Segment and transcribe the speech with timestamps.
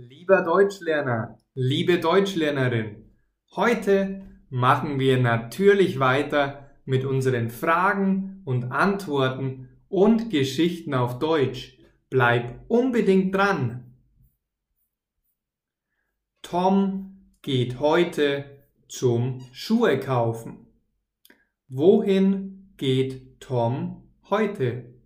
[0.00, 3.10] Lieber Deutschlerner, liebe Deutschlernerin,
[3.56, 11.80] heute machen wir natürlich weiter mit unseren Fragen und Antworten und Geschichten auf Deutsch.
[12.10, 13.96] Bleib unbedingt dran.
[16.42, 18.44] Tom geht heute
[18.86, 20.68] zum Schuhe kaufen.
[21.66, 24.97] Wohin geht Tom heute?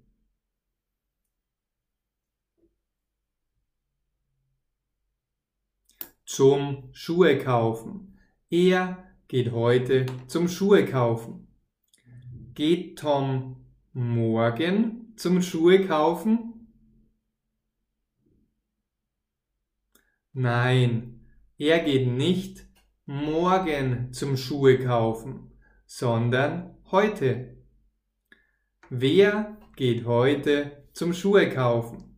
[6.34, 8.18] Zum Schuhe kaufen.
[8.48, 11.46] Er geht heute zum Schuhe kaufen.
[12.55, 16.74] Geht Tom morgen zum Schuhe kaufen?
[20.32, 21.20] Nein,
[21.58, 22.66] er geht nicht
[23.05, 25.52] morgen zum Schuhe kaufen,
[25.84, 27.58] sondern heute.
[28.88, 32.16] Wer geht heute zum Schuhe kaufen?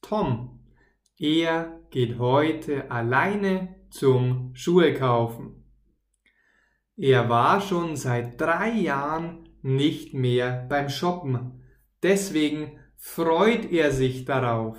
[0.00, 0.55] Tom.
[1.18, 5.64] Er geht heute alleine zum Schuhe kaufen.
[6.96, 11.62] Er war schon seit drei Jahren nicht mehr beim Shoppen.
[12.02, 14.76] Deswegen freut er sich darauf.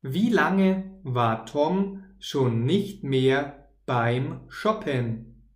[0.00, 5.48] Wie lange war Tom schon nicht mehr beim Shoppen?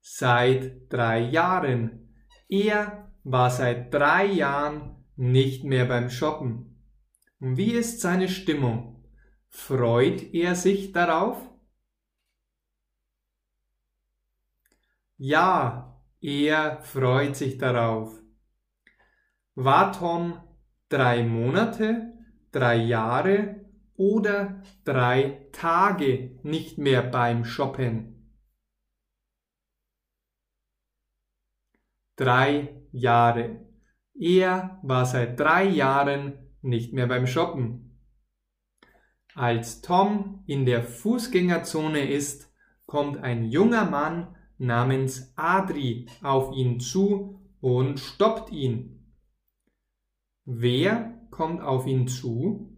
[0.00, 2.03] Seit drei Jahren.
[2.54, 6.76] Er war seit drei Jahren nicht mehr beim Shoppen.
[7.40, 9.04] Wie ist seine Stimmung?
[9.48, 11.36] Freut er sich darauf?
[15.16, 18.20] Ja, er freut sich darauf.
[19.56, 20.40] War Tom
[20.88, 22.12] drei Monate,
[22.52, 23.64] drei Jahre
[23.96, 28.13] oder drei Tage nicht mehr beim Shoppen?
[32.16, 33.66] Drei Jahre.
[34.14, 37.98] Er war seit drei Jahren nicht mehr beim Shoppen.
[39.34, 42.52] Als Tom in der Fußgängerzone ist,
[42.86, 49.12] kommt ein junger Mann namens Adri auf ihn zu und stoppt ihn.
[50.44, 52.70] Wer kommt auf ihn zu?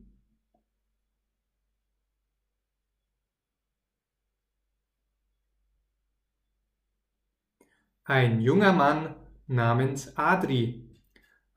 [8.05, 9.16] Ein junger Mann
[9.47, 10.91] namens Adri.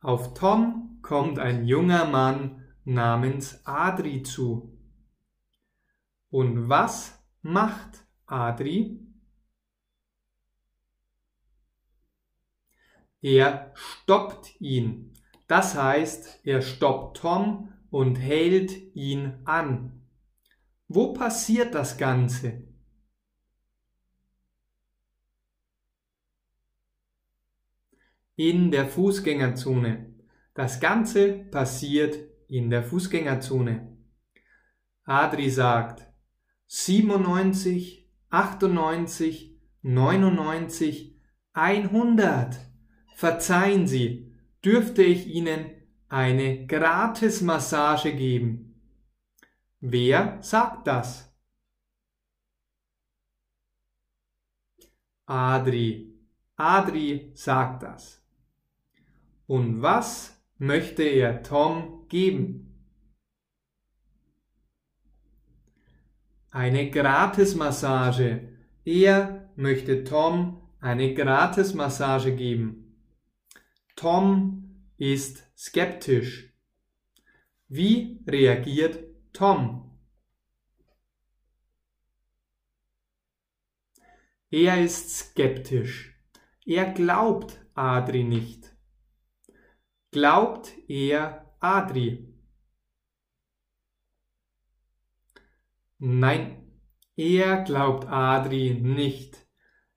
[0.02, 4.78] Auf Tom kommt ein junger Mann namens Adri zu.
[6.30, 9.00] Und was macht Adri?
[13.22, 15.14] Er stoppt ihn.
[15.48, 20.04] Das heißt, er stoppt Tom und hält ihn an.
[20.88, 22.69] Wo passiert das Ganze?
[28.40, 30.16] In der Fußgängerzone.
[30.54, 32.18] Das Ganze passiert
[32.48, 33.98] in der Fußgängerzone.
[35.04, 36.08] Adri sagt
[36.68, 41.20] 97, 98, 99,
[41.52, 42.56] 100.
[43.14, 44.34] Verzeihen Sie,
[44.64, 45.72] dürfte ich Ihnen
[46.08, 48.82] eine Gratismassage geben?
[49.82, 51.30] Wer sagt das?
[55.26, 56.18] Adri.
[56.56, 58.20] Adri sagt das.
[59.50, 62.86] Und was möchte er Tom geben?
[66.52, 68.60] Eine Gratismassage.
[68.86, 72.96] Er möchte Tom eine Gratismassage geben.
[73.96, 76.54] Tom ist skeptisch.
[77.70, 79.00] Wie reagiert
[79.34, 80.00] Tom?
[84.52, 86.22] Er ist skeptisch.
[86.68, 88.79] Er glaubt Adri nicht.
[90.12, 92.34] Glaubt er Adri?
[96.00, 96.81] Nein,
[97.16, 99.38] er glaubt Adri nicht.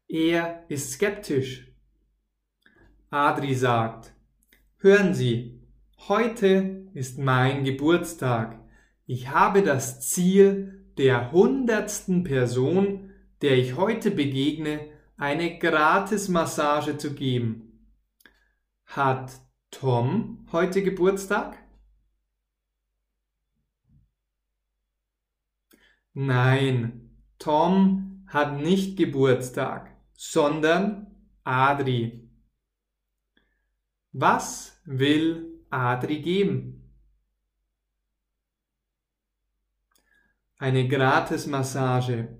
[0.08, 1.72] Er ist skeptisch.
[3.08, 4.14] Adri sagt,
[4.76, 5.66] Hören Sie,
[6.08, 8.60] heute ist mein Geburtstag.
[9.06, 17.88] Ich habe das Ziel der hundertsten Person, der ich heute begegne, eine Gratismassage zu geben.
[18.84, 19.40] Hat
[19.72, 21.58] Tom heute Geburtstag?
[26.12, 31.06] Nein, Tom hat nicht Geburtstag, sondern
[31.42, 32.30] Adri.
[34.12, 36.94] Was will Adri geben?
[40.58, 42.38] Eine Gratismassage.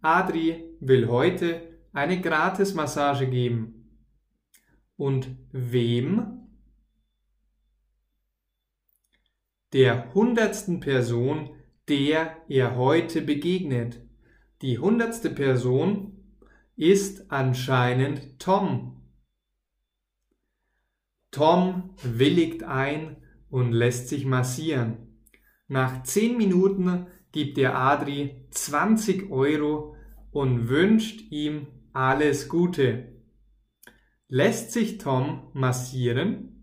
[0.00, 3.80] Adri will heute eine Gratismassage geben.
[4.96, 6.43] und wem?
[9.74, 11.50] Der hundertsten Person,
[11.88, 14.00] der er heute begegnet.
[14.62, 16.16] Die hundertste Person
[16.76, 19.02] ist anscheinend Tom.
[21.32, 23.16] Tom willigt ein
[23.50, 25.18] und lässt sich massieren.
[25.66, 29.96] Nach zehn Minuten gibt der Adri 20 Euro
[30.30, 33.16] und wünscht ihm alles Gute.
[34.28, 36.53] Lässt sich Tom massieren?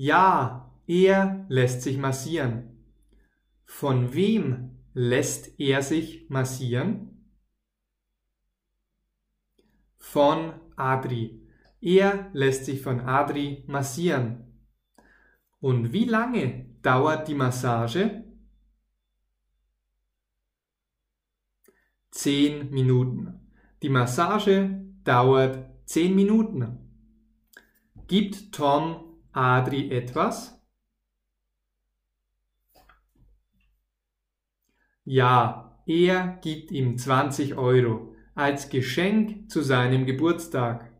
[0.00, 2.84] Ja, er lässt sich massieren.
[3.64, 7.28] Von wem lässt er sich massieren?
[9.96, 11.44] Von Adri.
[11.80, 14.62] Er lässt sich von Adri massieren.
[15.58, 18.22] Und wie lange dauert die Massage?
[22.12, 23.50] Zehn Minuten.
[23.82, 26.88] Die Massage dauert zehn Minuten.
[28.06, 30.60] Gibt Tom Adri etwas?
[35.04, 40.92] Ja, er gibt ihm 20 Euro als Geschenk zu seinem Geburtstag.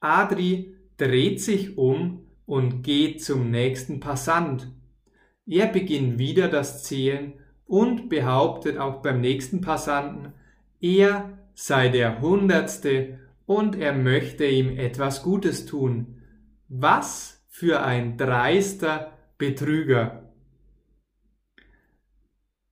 [0.00, 4.72] Adri dreht sich um und geht zum nächsten Passant.
[5.46, 7.34] Er beginnt wieder das Zählen
[7.66, 10.32] und behauptet auch beim nächsten Passanten,
[10.80, 16.21] er sei der Hundertste und er möchte ihm etwas Gutes tun.
[16.74, 20.32] Was für ein dreister Betrüger.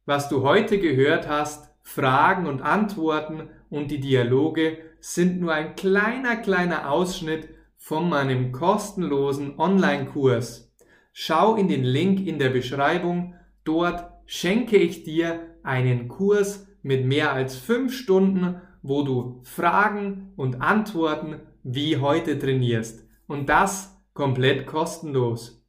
[0.07, 6.37] Was du heute gehört hast, Fragen und Antworten und die Dialoge sind nur ein kleiner,
[6.37, 10.73] kleiner Ausschnitt von meinem kostenlosen Online-Kurs.
[11.13, 13.35] Schau in den Link in der Beschreibung.
[13.65, 20.63] Dort schenke ich dir einen Kurs mit mehr als fünf Stunden, wo du Fragen und
[20.63, 23.10] Antworten wie heute trainierst.
[23.31, 25.65] Und das komplett kostenlos.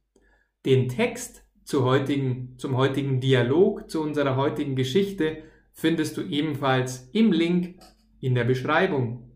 [0.66, 7.30] Den Text zu heutigen, zum heutigen Dialog, zu unserer heutigen Geschichte findest du ebenfalls im
[7.30, 7.78] Link
[8.18, 9.30] in der Beschreibung.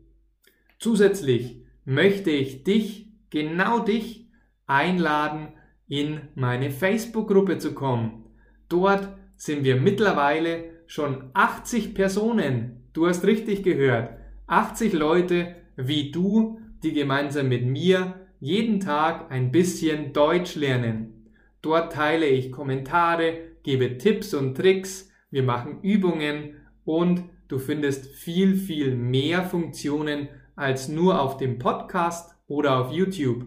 [0.79, 3.04] Zusätzlich möchte ich dich,
[3.35, 4.29] genau dich,
[4.67, 5.49] einladen,
[5.89, 8.27] in meine Facebook-Gruppe zu kommen.
[8.69, 12.85] Dort sind wir mittlerweile schon 80 Personen.
[12.93, 14.17] Du hast richtig gehört.
[14.47, 21.33] 80 Leute wie du, die gemeinsam mit mir jeden Tag ein bisschen Deutsch lernen.
[21.61, 26.55] Dort teile ich Kommentare, gebe Tipps und Tricks, wir machen Übungen
[26.85, 33.47] und du findest viel, viel mehr Funktionen als nur auf dem Podcast oder auf YouTube.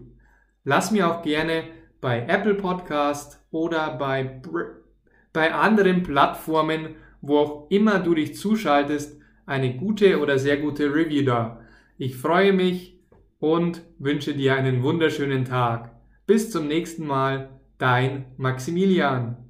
[0.64, 1.64] Lass mir auch gerne
[2.02, 4.42] bei Apple Podcast oder bei,
[5.34, 11.24] bei anderen Plattformen, wo auch immer du dich zuschaltest, eine gute oder sehr gute Review
[11.24, 11.62] da.
[11.98, 13.00] Ich freue mich
[13.40, 15.92] und wünsche dir einen wunderschönen Tag.
[16.26, 19.48] Bis zum nächsten Mal, dein Maximilian.